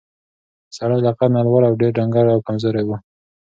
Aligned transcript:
سړی 0.75 0.99
له 1.05 1.11
قد 1.17 1.29
نه 1.35 1.41
لوړ 1.45 1.61
او 1.67 1.73
ډېر 1.81 1.91
ډنګر 1.97 2.25
او 2.33 2.39
کمزوری 2.47 2.83
و. 2.85 2.89